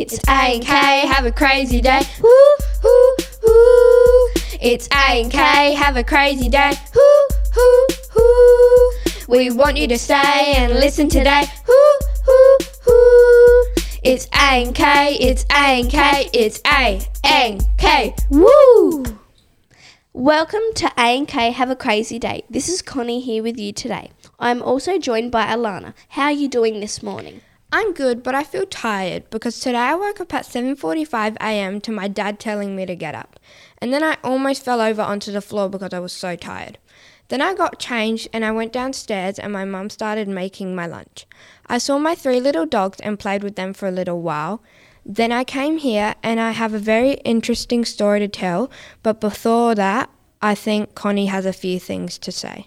[0.00, 2.00] It's A and K, have a crazy day.
[2.22, 2.30] Woo,
[2.82, 3.16] woo,
[3.46, 4.28] woo.
[4.58, 6.72] It's A and K, have a crazy day.
[6.94, 8.92] Woo, woo, woo.
[9.28, 11.44] We want you to stay and listen today.
[11.68, 11.74] Woo,
[12.26, 13.64] woo, woo.
[14.02, 18.14] It's A and K, it's A and K, it's A and K.
[18.30, 19.04] Woo!
[20.14, 22.44] Welcome to A and K Have a Crazy Day.
[22.48, 24.12] This is Konnie here with you today.
[24.38, 25.92] I'm also joined by Alana.
[26.08, 27.42] How are you doing this morning?
[27.72, 31.80] I'm good, but I feel tired because today I woke up at 7:45 a.m.
[31.82, 33.38] to my dad telling me to get up.
[33.78, 36.78] And then I almost fell over onto the floor because I was so tired.
[37.28, 41.26] Then I got changed and I went downstairs and my mum started making my lunch.
[41.68, 44.60] I saw my three little dogs and played with them for a little while.
[45.06, 48.68] Then I came here and I have a very interesting story to tell,
[49.04, 50.10] but before that,
[50.42, 52.66] I think Konnie has a few things to say.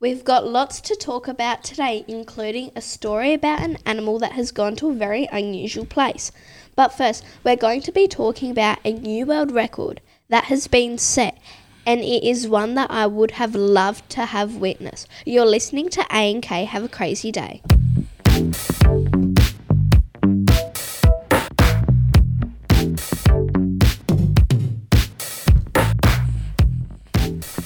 [0.00, 4.52] We've got lots to talk about today, including a story about an animal that has
[4.52, 6.30] gone to a very unusual place.
[6.76, 10.98] But first, we're going to be talking about a new world record that has been
[10.98, 11.36] set,
[11.84, 15.08] and it is one that I would have loved to have witnessed.
[15.26, 16.64] You're listening to A and K.
[16.64, 17.60] Have a crazy day.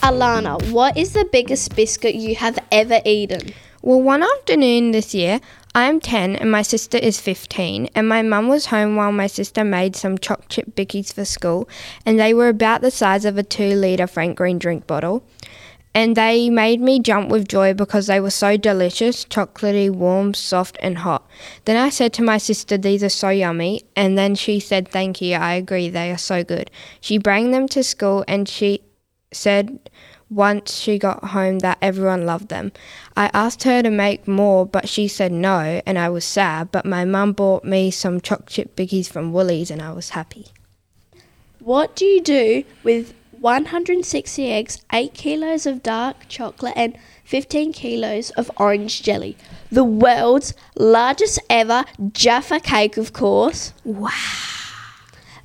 [0.03, 3.55] Alana, what is the biggest biscuit you have ever eaten?
[3.83, 5.39] Well, one afternoon this year,
[5.77, 9.29] I am 10 and my sister is 15, and my mum was home while my
[9.29, 11.69] sister made some choc chip bickies for school,
[12.05, 15.23] and they were about the size of a 2 litre Frank Green drink bottle.
[15.95, 20.79] And they made me jump with joy because they were so delicious, chocolatey, warm, soft,
[20.81, 21.29] and hot.
[21.65, 23.85] Then I said to my sister, These are so yummy.
[23.95, 26.73] And then she said, Thank you, I agree, they are so good.
[27.01, 28.81] She brought them to school and she
[29.35, 29.91] said
[30.33, 32.73] once she got home that everyone loved them.
[33.17, 36.73] I asked her to make more, but she said no, and I was sad.
[36.73, 40.47] But my mum bought me some choc chip bickies from Woolies, and I was happy.
[41.59, 48.31] What do you do with 160 eggs, 8 kilos of dark chocolate, and 15 kilos
[48.31, 49.37] of orange jelly?
[49.71, 53.73] The world's largest ever Jaffa cake, of course.
[53.85, 54.62] Wow.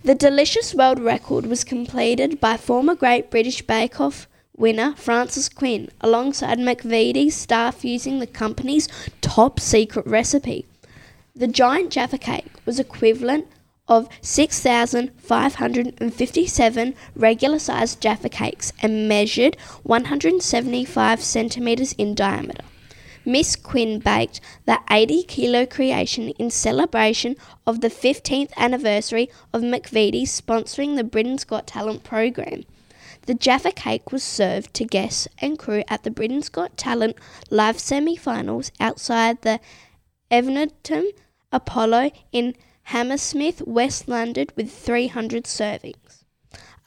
[0.04, 5.90] The delicious world record was completed by former Great British Bake Off winner Frances Quinn
[6.02, 8.88] alongside McVitie's staff using the company's
[9.22, 10.68] top secret recipe.
[11.36, 13.48] The giant Jaffa cake was equivalent
[13.88, 22.64] of 6,557 regular sized Jaffa cakes and measured 175 centimetres in diameter.
[23.28, 30.24] Miss Quinn baked the 80 kilo creation in celebration of the 15th anniversary of McVitie
[30.24, 32.64] sponsoring the Britain's Got Talent program.
[33.26, 37.18] The Jaffa cake was served to guests and crew at the Britain's Got Talent
[37.50, 39.60] live semi finals outside the
[40.32, 41.08] Eventim
[41.52, 46.24] Apollo in Hammersmith, West London, with 300 servings.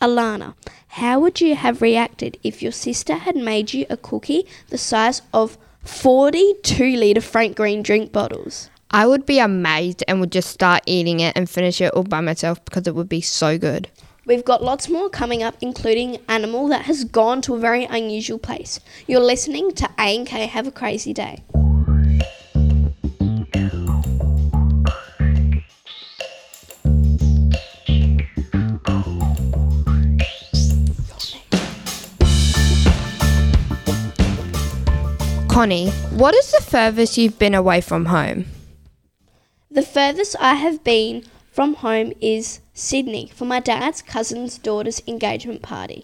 [0.01, 0.55] Alana,
[0.89, 5.21] how would you have reacted if your sister had made you a cookie the size
[5.35, 8.71] of 42 litre Frank Green drink bottles?
[8.91, 12.21] I would be amazed and would just start eating it and finish it all by
[12.21, 13.89] myself because it would be so good.
[14.27, 18.39] We've got lots more coming up, including animal that has gone to a very unusual
[18.39, 18.79] place.
[19.07, 20.47] You're listening to A and K.
[20.47, 21.43] Have a crazy day.
[35.61, 38.47] Konnie, what is the furthest you've been away from home?
[39.71, 45.61] The furthest I have been from home is Sydney for my dad's cousin's daughter's engagement
[45.61, 46.03] party.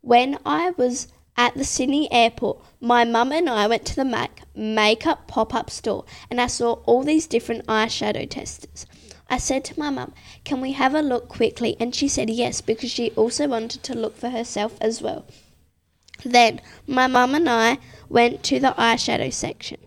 [0.00, 1.06] When I was
[1.36, 5.70] at the Sydney airport, my mum and I went to the MAC makeup pop up
[5.70, 8.86] store and I saw all these different eyeshadow testers.
[9.28, 11.76] I said to my mum, Can we have a look quickly?
[11.78, 15.26] And she said yes because she also wanted to look for herself as well.
[16.24, 19.78] Then my mum and I went to the eyeshadow section.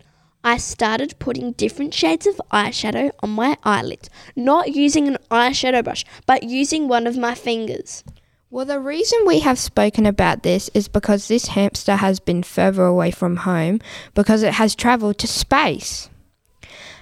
[0.43, 6.05] I started putting different shades of eyeshadow on my eyelids, not using an eyeshadow brush,
[6.25, 8.03] but using one of my fingers.
[8.49, 12.85] Well, the reason we have spoken about this is because this hamster has been further
[12.85, 13.79] away from home
[14.13, 16.09] because it has travelled to space.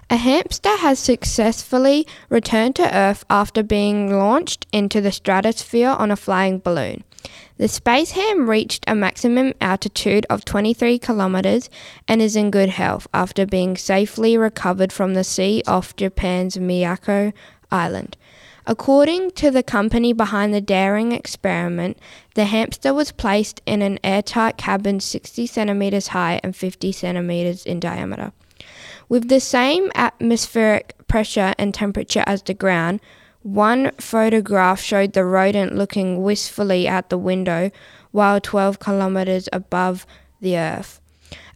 [0.09, 6.15] A hamster has successfully returned to Earth after being launched into the stratosphere on a
[6.15, 7.03] flying balloon.
[7.61, 11.69] The space ham reached a maximum altitude of 23 kilometers
[12.07, 17.33] and is in good health after being safely recovered from the sea off Japan's Miyako
[17.71, 18.17] Island.
[18.65, 21.99] According to the company behind the daring experiment,
[22.33, 27.79] the hamster was placed in an airtight cabin 60 centimeters high and 50 centimeters in
[27.79, 28.31] diameter.
[29.07, 33.01] With the same atmospheric pressure and temperature as the ground,
[33.43, 37.71] one photograph showed the rodent looking wistfully out the window
[38.11, 40.05] while 12 kilometers above
[40.39, 40.99] the Earth.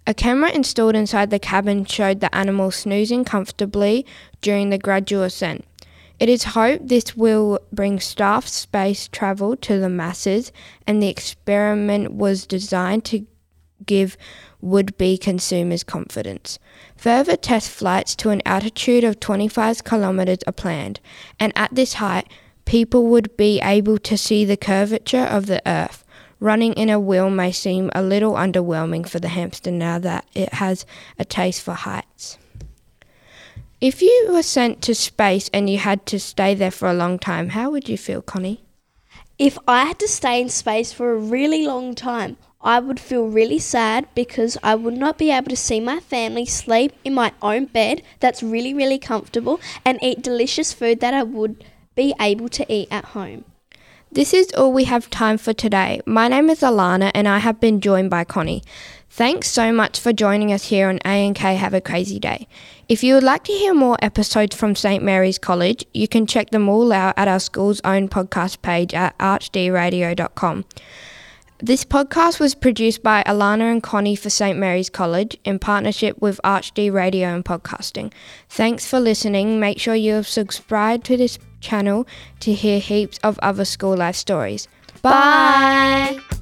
[0.08, 4.06] A camera installed inside the cabin showed the animal snoozing comfortably
[4.42, 5.66] during the gradual ascent.
[6.20, 10.52] It is hoped this will bring staff space travel to the masses,
[10.88, 13.26] and the experiment was designed to
[13.86, 14.18] give
[14.62, 16.60] would be consumers confidence.
[16.98, 21.00] Further test flights to an altitude of 25 kilometers are planned,
[21.40, 22.28] and at this height,
[22.66, 26.04] people would be able to see the curvature of the Earth.
[26.40, 30.54] Running in a wheel may seem a little underwhelming for the hamster now that it
[30.56, 30.86] has
[31.18, 32.38] a taste for heights.
[33.82, 37.20] If you were sent to space and you had to stay there for a long
[37.20, 38.60] time, how would you feel, Konnie?
[39.38, 43.28] If I had to stay in space for a really long time, I would feel
[43.28, 47.32] really sad because I would not be able to see my family sleep in my
[47.40, 51.64] own bed that's really, really comfortable and eat delicious food that I would
[51.94, 53.46] be able to eat at home.
[54.12, 56.02] This is all we have time for today.
[56.08, 58.64] My name is Alana and I have been joined by Konnie.
[59.12, 62.48] Thanks so much for joining us here on A&K Have a Crazy Day.
[62.90, 66.50] If you would like to hear more episodes from St Mary's College, you can check
[66.50, 70.66] them all out at our school's own podcast page at archdradio.com.
[71.60, 74.60] This podcast was produced by Alana and Konnie for St.
[74.60, 78.12] Mary's College in partnership with ArchD Radio and Podcasting.
[78.50, 79.58] Thanks for listening.
[79.58, 82.06] Make sure you have subscribed to this channel
[82.42, 84.68] to hear heaps of other school life stories.
[85.02, 86.20] Bye.
[86.20, 86.42] Bye.